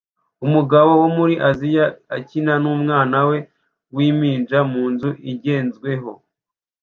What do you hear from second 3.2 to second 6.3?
we wimpinja munzu igezweho